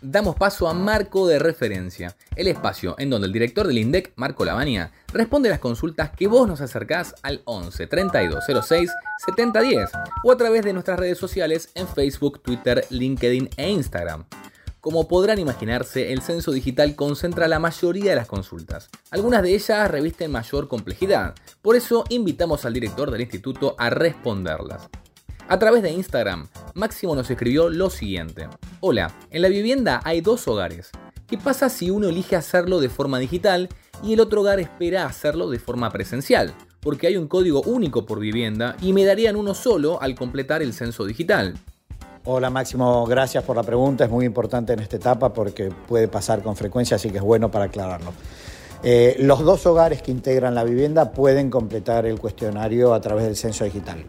damos 0.02 0.38
paso 0.38 0.70
a 0.70 0.74
Marco 0.74 1.28
de 1.28 1.40
Referencia, 1.40 2.16
el 2.38 2.48
espacio 2.48 2.96
en 2.98 3.10
donde 3.10 3.28
el 3.28 3.34
director 3.34 3.68
del 3.68 3.80
INDEC, 3.80 4.14
Marco 4.16 4.46
Lavania, 4.46 4.94
responde 5.12 5.50
las 5.50 5.60
consultas 5.60 6.12
que 6.12 6.28
vos 6.28 6.48
nos 6.48 6.62
acercás 6.62 7.16
al 7.22 7.42
11 7.44 7.88
32 7.88 8.46
06 8.66 8.92
70 9.26 9.60
10 9.60 9.90
o 10.24 10.32
a 10.32 10.38
través 10.38 10.64
de 10.64 10.72
nuestras 10.72 10.98
redes 10.98 11.18
sociales 11.18 11.70
en 11.76 11.86
Facebook, 11.86 12.42
Twitter, 12.42 12.86
LinkedIn 12.92 13.50
e 13.58 13.70
Instagram. 13.70 14.24
Como 14.80 15.10
podrán 15.10 15.40
imaginarse, 15.40 16.14
el 16.14 16.22
censo 16.22 16.54
digital 16.54 16.96
concentra 16.96 17.50
la 17.50 17.60
mayoría 17.60 18.12
de 18.12 18.16
las 18.16 18.28
consultas. 18.28 18.88
Algunas 19.12 19.44
de 19.44 19.54
ellas 19.54 19.92
revisten 19.92 20.32
mayor 20.32 20.70
complejidad, 20.70 21.36
por 21.62 21.76
eso 21.76 22.06
invitamos 22.08 22.64
al 22.64 22.72
director 22.72 23.12
del 23.12 23.20
instituto 23.20 23.76
a 23.78 23.90
responderlas. 23.90 24.88
A 25.48 25.60
través 25.60 25.84
de 25.84 25.92
Instagram, 25.92 26.48
Máximo 26.74 27.14
nos 27.14 27.30
escribió 27.30 27.70
lo 27.70 27.92
siguiente. 27.92 28.48
Hola, 28.80 29.12
en 29.30 29.44
la 29.44 29.48
vivienda 29.48 30.02
hay 30.04 30.22
dos 30.22 30.48
hogares. 30.48 30.90
¿Qué 31.28 31.38
pasa 31.38 31.70
si 31.70 31.92
uno 31.92 32.10
elige 32.10 32.36
hacerlo 32.36 32.80
de 32.80 32.90
forma 32.90 33.20
digital 33.20 33.70
y 34.02 34.14
el 34.14 34.22
otro 34.22 34.42
hogar 34.42 34.60
espera 34.60 35.06
hacerlo 35.06 35.52
de 35.52 35.60
forma 35.60 35.92
presencial? 35.92 36.56
Porque 36.80 37.06
hay 37.06 37.18
un 37.18 37.28
código 37.28 37.62
único 37.62 38.08
por 38.08 38.20
vivienda 38.20 38.76
y 38.82 38.92
me 38.92 39.06
darían 39.06 39.36
uno 39.36 39.54
solo 39.54 40.02
al 40.02 40.16
completar 40.16 40.64
el 40.64 40.74
censo 40.74 41.06
digital. 41.06 41.54
Hola 42.24 42.50
Máximo, 42.50 43.06
gracias 43.06 43.44
por 43.44 43.56
la 43.56 43.62
pregunta, 43.62 44.06
es 44.06 44.10
muy 44.10 44.26
importante 44.26 44.74
en 44.74 44.80
esta 44.80 44.96
etapa 44.96 45.32
porque 45.32 45.70
puede 45.88 46.08
pasar 46.08 46.42
con 46.42 46.56
frecuencia, 46.56 46.96
así 46.96 47.12
que 47.12 47.18
es 47.18 47.24
bueno 47.24 47.52
para 47.52 47.66
aclararlo. 47.66 48.14
Eh, 48.82 49.16
los 49.20 49.42
dos 49.42 49.64
hogares 49.68 50.02
que 50.02 50.10
integran 50.10 50.56
la 50.56 50.64
vivienda 50.64 51.12
pueden 51.12 51.52
completar 51.52 52.08
el 52.08 52.20
cuestionario 52.20 52.96
a 52.96 53.02
través 53.02 53.26
del 53.26 53.36
censo 53.36 53.64
digital. 53.64 54.06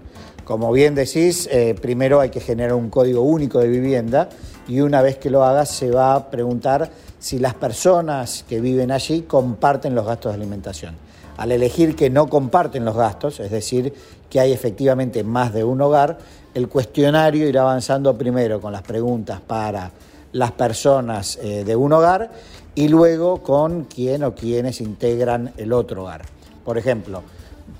Como 0.46 0.70
bien 0.70 0.94
decís, 0.94 1.48
eh, 1.50 1.74
primero 1.74 2.20
hay 2.20 2.30
que 2.30 2.38
generar 2.38 2.74
un 2.74 2.88
código 2.88 3.22
único 3.22 3.58
de 3.58 3.66
vivienda 3.66 4.28
y 4.68 4.78
una 4.78 5.02
vez 5.02 5.18
que 5.18 5.28
lo 5.28 5.42
hagas 5.42 5.68
se 5.70 5.90
va 5.90 6.14
a 6.14 6.30
preguntar 6.30 6.88
si 7.18 7.40
las 7.40 7.54
personas 7.54 8.44
que 8.48 8.60
viven 8.60 8.92
allí 8.92 9.22
comparten 9.22 9.96
los 9.96 10.06
gastos 10.06 10.30
de 10.30 10.36
alimentación. 10.36 10.94
Al 11.36 11.50
elegir 11.50 11.96
que 11.96 12.10
no 12.10 12.28
comparten 12.28 12.84
los 12.84 12.94
gastos, 12.94 13.40
es 13.40 13.50
decir, 13.50 13.92
que 14.30 14.38
hay 14.38 14.52
efectivamente 14.52 15.24
más 15.24 15.52
de 15.52 15.64
un 15.64 15.80
hogar, 15.80 16.18
el 16.54 16.68
cuestionario 16.68 17.48
irá 17.48 17.62
avanzando 17.62 18.16
primero 18.16 18.60
con 18.60 18.72
las 18.72 18.82
preguntas 18.82 19.40
para 19.44 19.90
las 20.30 20.52
personas 20.52 21.40
eh, 21.42 21.64
de 21.64 21.74
un 21.74 21.92
hogar 21.92 22.30
y 22.76 22.86
luego 22.86 23.42
con 23.42 23.82
quién 23.86 24.22
o 24.22 24.36
quiénes 24.36 24.80
integran 24.80 25.52
el 25.56 25.72
otro 25.72 26.02
hogar. 26.02 26.22
Por 26.64 26.78
ejemplo, 26.78 27.24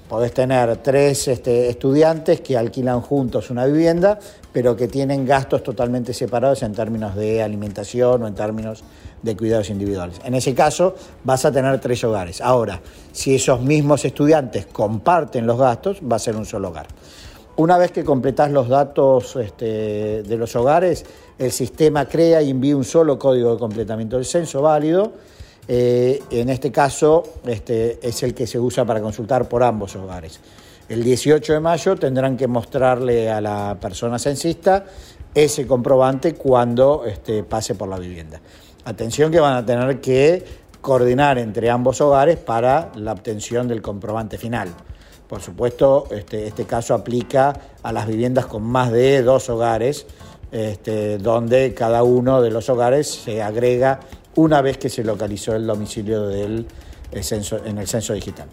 podés 0.09 0.33
tener 0.33 0.77
tres 0.79 1.29
este, 1.29 1.69
estudiantes 1.69 2.41
que 2.41 2.57
alquilan 2.57 3.01
juntos 3.01 3.51
una 3.51 3.67
vivienda, 3.67 4.19
pero 4.53 4.77
que 4.77 4.89
tienen 4.89 5.27
gastos 5.27 5.63
totalmente 5.63 6.15
separados 6.15 6.63
en 6.63 6.73
términos 6.73 7.15
de 7.15 7.43
alimentación 7.43 8.23
o 8.23 8.27
en 8.27 8.35
términos 8.35 8.85
de 9.23 9.37
cuidados 9.37 9.71
individuales. 9.71 10.21
En 10.25 10.35
ese 10.35 10.55
caso 10.55 10.95
vas 11.25 11.45
a 11.45 11.53
tener 11.53 11.81
tres 11.81 12.03
hogares. 12.05 12.41
Ahora, 12.41 12.81
si 13.13 13.35
esos 13.35 13.61
mismos 13.61 14.05
estudiantes 14.05 14.67
comparten 14.67 15.47
los 15.47 15.59
gastos, 15.59 16.01
va 16.01 16.17
a 16.17 16.21
ser 16.21 16.37
un 16.37 16.47
solo 16.47 16.69
hogar. 16.69 16.87
Una 17.57 17.79
vez 17.79 17.91
que 17.91 18.05
completás 18.05 18.51
los 18.51 18.69
datos 18.69 19.35
este, 19.37 20.23
de 20.23 20.37
los 20.37 20.55
hogares, 20.57 21.07
el 21.39 21.51
sistema 21.51 22.07
crea 22.07 22.43
y 22.43 22.51
envía 22.51 22.77
un 22.77 22.85
solo 22.85 23.19
código 23.19 23.53
de 23.53 23.59
completamiento 23.59 24.17
del 24.17 24.27
censo 24.27 24.61
válido. 24.61 25.13
Eh, 25.69 26.23
en 26.31 26.49
este 26.49 26.71
caso 26.71 27.25
este, 27.45 27.99
es 28.07 28.23
el 28.23 28.35
que 28.35 28.47
se 28.47 28.59
usa 28.59 28.85
para 28.85 29.01
consultar 29.01 29.49
por 29.49 29.63
ambos 29.63 29.97
hogares. 29.97 30.41
El 30.89 31.03
18 31.03 31.55
de 31.55 31.61
mayo 31.61 31.97
tendrán 31.97 32.37
que 32.37 32.47
mostrarle 32.47 33.31
a 33.31 33.41
la 33.41 33.77
persona 33.81 34.19
censista 34.19 34.85
ese 35.35 35.67
comprobante 35.67 36.35
cuando 36.35 37.05
este, 37.05 37.43
pase 37.43 37.75
por 37.75 37.89
la 37.89 37.99
vivienda. 37.99 38.41
Atención 38.85 39.33
que 39.33 39.41
van 39.41 39.57
a 39.57 39.67
tener 39.67 40.01
que 40.01 40.45
coordinar 40.81 41.39
entre 41.39 41.69
ambos 41.69 42.01
hogares 42.01 42.37
para 42.37 42.93
la 42.95 43.13
obtención 43.13 43.67
del 43.67 43.83
comprobante 43.83 44.39
final. 44.39 44.69
Por 45.29 45.43
supuesto, 45.43 46.07
este, 46.13 46.47
este, 46.47 46.65
caso 46.65 46.95
aplica 46.95 47.53
a 47.83 47.93
las 47.93 48.07
viviendas 48.07 48.47
con 48.47 48.63
más 48.63 48.93
de 48.93 49.23
dos 49.23 49.51
hogares, 49.51 50.07
este, 50.53 51.19
donde 51.19 51.75
cada 51.75 52.05
uno 52.05 52.41
de 52.41 52.53
los 52.53 52.69
hogares 52.69 53.09
se 53.09 53.43
agrega 53.43 53.99
una 54.37 54.63
vez 54.63 54.79
que 54.79 54.89
se 54.89 55.05
localizó 55.05 55.55
el 55.55 55.67
domicilio 55.67 56.29
del 56.29 56.67
censo, 57.23 57.65
en 57.65 57.79
el 57.79 57.87
censo 57.87 58.13
digital. 58.15 58.49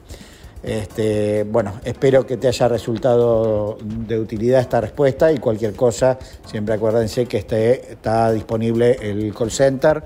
Este, 0.63 1.43
bueno, 1.43 1.81
espero 1.83 2.25
que 2.25 2.37
te 2.37 2.47
haya 2.47 2.69
resultado 2.69 3.77
de 3.83 4.17
utilidad 4.17 4.61
esta 4.61 4.79
respuesta 4.79 5.31
y 5.31 5.37
cualquier 5.37 5.73
cosa, 5.75 6.17
siempre 6.45 6.75
acuérdense 6.75 7.25
que 7.25 7.37
este, 7.37 7.91
está 7.91 8.31
disponible 8.31 8.97
el 9.01 9.33
call 9.35 9.51
center 9.51 10.03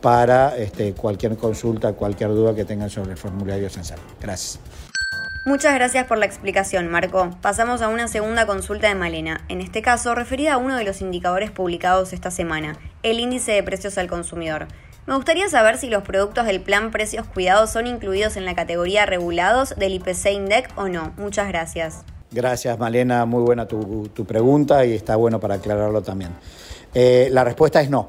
para 0.00 0.56
este, 0.56 0.94
cualquier 0.94 1.36
consulta, 1.36 1.92
cualquier 1.92 2.30
duda 2.30 2.54
que 2.54 2.64
tengan 2.64 2.88
sobre 2.88 3.12
el 3.12 3.18
formulario 3.18 3.68
censal. 3.68 3.98
Gracias. 4.20 4.58
Muchas 5.44 5.74
gracias 5.74 6.06
por 6.06 6.18
la 6.18 6.26
explicación, 6.26 6.88
Marco. 6.88 7.30
Pasamos 7.42 7.82
a 7.82 7.88
una 7.88 8.08
segunda 8.08 8.46
consulta 8.46 8.88
de 8.88 8.94
Malena, 8.94 9.44
en 9.48 9.60
este 9.60 9.82
caso 9.82 10.14
referida 10.14 10.54
a 10.54 10.58
uno 10.58 10.76
de 10.76 10.84
los 10.84 11.00
indicadores 11.00 11.50
publicados 11.50 12.12
esta 12.12 12.30
semana, 12.30 12.78
el 13.02 13.20
índice 13.20 13.52
de 13.52 13.62
precios 13.62 13.98
al 13.98 14.08
consumidor. 14.08 14.68
Me 15.08 15.14
gustaría 15.14 15.48
saber 15.48 15.78
si 15.78 15.88
los 15.88 16.02
productos 16.02 16.44
del 16.44 16.60
plan 16.60 16.90
Precios 16.90 17.26
Cuidados 17.26 17.70
son 17.70 17.86
incluidos 17.86 18.36
en 18.36 18.44
la 18.44 18.54
categoría 18.54 19.06
regulados 19.06 19.74
del 19.74 19.94
IPC 19.94 20.32
INDEC 20.32 20.70
o 20.76 20.88
no. 20.88 21.14
Muchas 21.16 21.48
gracias. 21.48 22.02
Gracias, 22.30 22.78
Malena. 22.78 23.24
Muy 23.24 23.42
buena 23.42 23.66
tu, 23.66 24.10
pregunta 24.26 24.84
y 24.84 24.92
está 24.92 25.16
bueno 25.16 25.40
para 25.40 25.54
aclararlo 25.54 26.02
también. 26.02 26.32
Eh, 26.92 27.30
la 27.32 27.42
respuesta 27.42 27.80
es 27.80 27.88
no. 27.88 28.04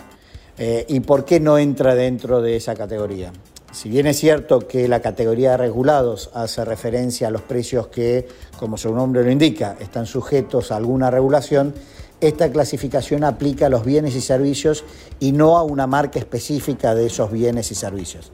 Eh, 0.58 0.86
¿Y 0.90 1.00
por 1.00 1.24
qué 1.24 1.40
no 1.40 1.58
entra 1.58 1.96
dentro 1.96 2.42
de 2.42 2.58
esa 2.58 2.76
categoría? 2.76 3.32
Si 3.72 3.88
bien 3.88 4.06
es 4.06 4.20
cierto 4.20 4.68
que 4.68 4.90
la 4.90 5.00
categoría 5.00 5.56
regulados 5.56 6.30
hace 6.34 6.66
referencia 6.66 7.30
a 7.30 7.32
los 7.32 7.44
precios 7.44 7.88
que, 7.88 8.28
como 8.58 8.76
su 8.76 8.94
nombre 8.94 9.24
lo 9.24 9.32
indica, 9.32 9.78
están 9.80 10.06
sujetos 10.06 10.74
a 10.74 10.76
alguna 10.76 11.10
regulación, 11.10 11.74
esta 12.22 12.52
clasificación 12.52 13.24
aplica 13.24 13.68
a 13.68 13.70
los 13.70 13.86
bienes 13.86 14.16
y 14.16 14.22
servicios 14.22 14.84
y 15.20 15.32
no 15.32 15.58
a 15.58 15.64
una 15.64 15.88
marca 15.88 16.20
específica 16.20 16.96
de 16.96 17.08
esos 17.08 17.32
bienes 17.32 17.72
y 17.72 17.76
servicios. 17.76 18.32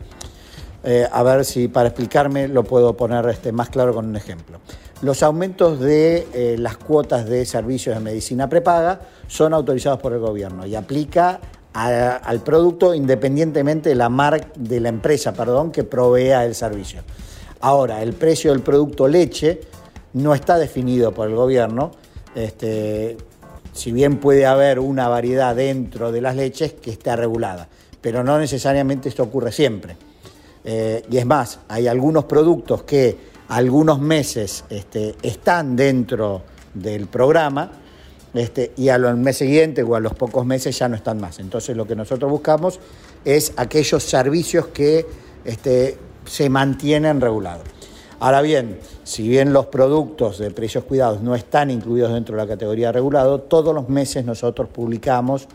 Eh, 0.84 1.08
a 1.12 1.24
ver 1.24 1.46
si 1.46 1.68
para 1.68 1.89
explicarme 1.89 2.48
lo 2.48 2.63
puedo 2.63 2.96
poner 2.96 3.27
este, 3.30 3.51
más 3.51 3.70
claro 3.70 3.94
con 3.94 4.06
un 4.06 4.15
ejemplo. 4.15 4.60
Los 5.01 5.24
aumentos 5.24 5.80
de 5.80 6.27
eh, 6.34 6.56
las 6.60 6.77
cuotas 6.77 7.27
de 7.27 7.46
servicios 7.46 7.96
de 7.96 8.01
medicina 8.01 8.48
prepaga 8.48 9.01
son 9.27 9.54
autorizados 9.54 10.00
por 10.00 10.13
el 10.13 10.20
gobierno 10.20 10.65
y 10.65 10.75
aplica 10.75 11.39
al 11.74 12.39
producto 12.39 12.94
independientemente 12.94 13.89
de 13.89 13.96
la, 13.96 14.08
marca 14.08 14.48
de 14.56 14.80
la 14.80 14.88
empresa 14.88 15.34
perdón, 15.34 15.72
que 15.72 15.84
provea 15.84 16.46
el 16.46 16.56
servicio. 16.56 17.01
Ahora, 17.60 18.01
el 18.01 18.13
precio 18.13 18.51
del 18.51 18.62
producto 18.62 19.08
leche 19.08 19.60
no 20.13 20.34
está 20.34 20.58
definido 20.58 21.12
por 21.12 21.27
el 21.27 21.36
gobierno, 21.36 21.92
este, 22.36 23.18
si 23.75 23.91
bien 23.91 24.17
puede 24.17 24.46
haber 24.46 24.79
una 24.79 25.10
variedad 25.10 25.53
dentro 25.53 26.13
de 26.13 26.22
las 26.22 26.38
leches 26.38 26.74
que 26.74 26.91
esté 26.91 27.13
regulada, 27.15 27.67
pero 28.00 28.24
no 28.24 28.39
necesariamente 28.39 29.10
esto 29.10 29.24
ocurre 29.24 29.51
siempre. 29.51 29.98
Eh, 30.63 31.03
y 31.12 31.17
es 31.17 31.25
más, 31.25 31.60
hay 31.67 31.88
algunos 31.88 32.24
productos 32.24 32.84
que 32.84 33.17
algunos 33.50 34.00
meses 34.00 34.63
este, 34.70 35.15
están 35.22 35.75
dentro 35.75 36.41
del 36.74 37.08
programa, 37.08 37.70
este, 38.34 38.72
y 38.77 38.89
al 38.89 39.17
mes 39.17 39.38
siguiente 39.38 39.84
o 39.84 39.96
a 39.96 40.00
los 40.00 40.13
pocos 40.13 40.46
meses 40.46 40.77
ya 40.79 40.88
no 40.88 40.96
están 40.96 41.20
más. 41.20 41.39
Entonces 41.39 41.75
lo 41.75 41.86
que 41.86 41.98
nosotros 41.98 42.32
buscamos 42.32 42.79
es 43.25 43.51
aquellos 43.58 44.03
servicios 44.03 44.67
que 44.67 45.05
este, 45.44 45.98
se 46.25 46.50
mantienen 46.50 47.20
regulados. 47.20 47.67
Ahora 48.20 48.41
bien, 48.41 48.79
si 49.05 49.27
bien 49.27 49.53
los 49.53 49.67
productos 49.67 50.39
de 50.39 50.50
precios 50.50 50.83
cuidados 50.83 51.21
no 51.21 51.35
están 51.35 51.69
incluidos 51.69 52.12
dentro 52.12 52.35
de 52.35 52.41
la 52.41 52.47
categoría 52.47 52.91
regulado, 52.91 53.39
todos 53.39 53.74
los 53.74 53.88
meses 53.88 54.25
nosotros 54.25 54.67
publicamos 54.67 55.47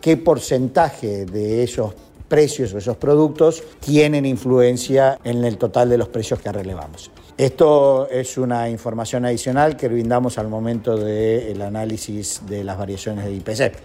qué 0.00 0.16
porcentaje 0.16 1.24
de 1.24 1.62
esos 1.62 1.94
precios 2.26 2.74
o 2.74 2.78
esos 2.78 2.96
productos 2.96 3.62
tienen 3.78 4.26
influencia 4.26 5.20
en 5.22 5.44
el 5.44 5.58
total 5.58 5.88
de 5.88 5.96
los 5.96 6.08
precios 6.08 6.40
que 6.40 6.50
relevamos. 6.50 7.12
Esto 7.36 8.08
es 8.10 8.36
una 8.36 8.68
información 8.68 9.24
adicional 9.24 9.76
que 9.76 9.86
brindamos 9.86 10.36
al 10.36 10.48
momento 10.48 10.96
del 10.96 11.62
análisis 11.62 12.42
de 12.48 12.64
las 12.64 12.76
variaciones 12.76 13.26
de 13.26 13.32
IPC. 13.32 13.78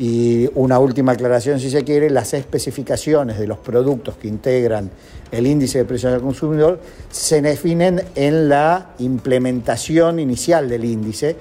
Y 0.00 0.48
una 0.54 0.78
última 0.78 1.12
aclaración, 1.12 1.60
si 1.60 1.68
se 1.68 1.84
quiere, 1.84 2.08
las 2.08 2.32
especificaciones 2.32 3.38
de 3.38 3.46
los 3.46 3.58
productos 3.58 4.16
que 4.16 4.28
integran 4.28 4.90
el 5.30 5.46
índice 5.46 5.76
de 5.76 5.84
precios 5.84 6.10
del 6.12 6.22
consumidor 6.22 6.80
se 7.10 7.42
definen 7.42 8.02
en 8.14 8.48
la 8.48 8.94
implementación 8.98 10.18
inicial 10.18 10.70
del 10.70 10.86
índice 10.86 11.36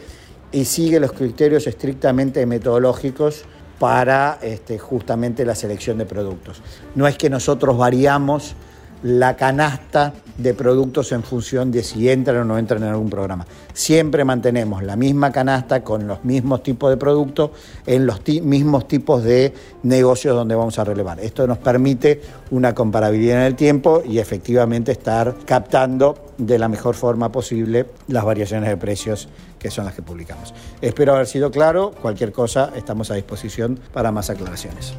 y 0.51 0.65
sigue 0.65 0.99
los 0.99 1.13
criterios 1.13 1.67
estrictamente 1.67 2.45
metodológicos 2.45 3.45
para 3.79 4.39
este, 4.41 4.77
justamente 4.77 5.45
la 5.45 5.55
selección 5.55 5.97
de 5.97 6.05
productos. 6.05 6.61
No 6.95 7.07
es 7.07 7.17
que 7.17 7.29
nosotros 7.29 7.77
variamos 7.77 8.55
la 9.03 9.36
canasta 9.36 10.13
de 10.38 10.53
productos 10.53 11.12
en 11.12 11.22
función 11.22 11.72
de 11.72 11.84
si 11.84 12.10
entran 12.10 12.38
o 12.38 12.46
no 12.46 12.58
entran 12.58 12.82
en 12.84 12.89
algún 12.89 13.10
programa. 13.10 13.46
Siempre 13.74 14.24
mantenemos 14.24 14.84
la 14.84 14.96
misma 14.96 15.32
canasta 15.32 15.84
con 15.84 16.08
los 16.08 16.24
mismos 16.24 16.63
tipos 16.63 16.89
de 16.89 16.98
productos 16.98 17.51
en 17.86 18.06
los 18.06 18.22
mismos 18.41 18.88
tipos 18.88 19.24
de 19.24 19.53
negocios 19.84 20.36
donde 20.36 20.56
vamos 20.56 20.79
a 20.79 20.86
relevar. 20.86 21.20
Esto 21.20 21.46
nos 21.46 21.58
permite 21.58 22.22
una 22.51 22.74
comparabilidad 22.74 23.39
en 23.39 23.44
el 23.44 23.56
tiempo 23.56 24.01
y 24.06 24.20
efectivamente 24.20 24.94
estar 24.94 25.36
captando 25.46 26.32
de 26.38 26.58
la 26.58 26.70
mejor 26.70 26.96
forma 26.96 27.32
posible 27.32 27.86
las 28.08 28.24
variaciones 28.24 28.70
de 28.70 28.77
precios 28.77 29.27
que 29.60 29.70
son 29.70 29.84
las 29.84 29.94
que 29.94 30.01
publicamos. 30.01 30.53
Espero 30.82 31.13
haber 31.13 31.27
sido 31.27 31.51
claro. 31.51 31.91
Cualquier 32.01 32.32
cosa 32.32 32.72
estamos 32.77 33.12
a 33.12 33.15
disposición 33.15 33.77
para 33.91 34.12
más 34.12 34.29
aclaraciones. 34.29 34.94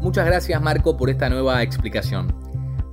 Muchas 0.00 0.24
gracias 0.24 0.62
Marco 0.62 0.96
por 0.96 1.10
esta 1.10 1.28
nueva 1.28 1.62
explicación. 1.62 2.34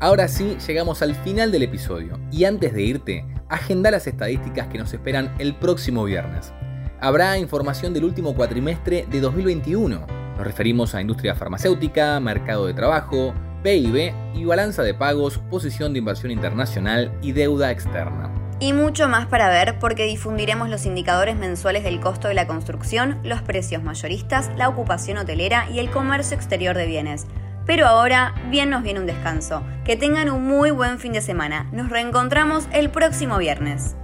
Ahora 0.01 0.27
sí, 0.27 0.57
llegamos 0.67 1.01
al 1.01 1.15
final 1.15 1.53
del 1.53 1.63
episodio 1.63 2.19
y 2.31 2.43
antes 2.43 2.73
de 2.73 2.83
irte, 2.83 3.25
agenda 3.47 3.91
las 3.91 4.07
estadísticas 4.07 4.67
que 4.67 4.77
nos 4.77 4.93
esperan 4.93 5.33
el 5.39 5.55
próximo 5.55 6.03
viernes. 6.03 6.51
Habrá 6.99 7.37
información 7.37 7.93
del 7.93 8.03
último 8.03 8.35
cuatrimestre 8.35 9.07
de 9.09 9.21
2021. 9.21 10.05
Nos 10.37 10.45
referimos 10.45 10.93
a 10.95 11.01
industria 11.01 11.33
farmacéutica, 11.33 12.19
mercado 12.19 12.67
de 12.67 12.73
trabajo, 12.73 13.33
PIB 13.63 14.13
y 14.35 14.43
balanza 14.43 14.83
de 14.83 14.93
pagos, 14.93 15.39
posición 15.49 15.93
de 15.93 15.99
inversión 15.99 16.31
internacional 16.31 17.17
y 17.21 17.31
deuda 17.31 17.71
externa. 17.71 18.36
Y 18.59 18.73
mucho 18.73 19.07
más 19.07 19.27
para 19.27 19.49
ver 19.49 19.77
porque 19.77 20.05
difundiremos 20.05 20.69
los 20.69 20.85
indicadores 20.85 21.35
mensuales 21.35 21.83
del 21.83 21.99
costo 21.99 22.27
de 22.27 22.33
la 22.33 22.47
construcción, 22.47 23.19
los 23.23 23.41
precios 23.43 23.83
mayoristas, 23.83 24.49
la 24.57 24.67
ocupación 24.67 25.19
hotelera 25.19 25.67
y 25.71 25.77
el 25.79 25.91
comercio 25.91 26.35
exterior 26.35 26.75
de 26.75 26.87
bienes. 26.87 27.27
Pero 27.67 27.85
ahora 27.85 28.33
bien 28.49 28.69
nos 28.71 28.81
viene 28.81 28.99
un 28.99 29.05
descanso. 29.05 29.63
Que 29.85 29.95
tengan 29.95 30.31
un 30.31 30.47
muy 30.47 30.71
buen 30.71 30.97
fin 30.97 31.13
de 31.13 31.21
semana. 31.21 31.67
Nos 31.71 31.89
reencontramos 31.89 32.67
el 32.71 32.89
próximo 32.89 33.37
viernes. 33.37 33.95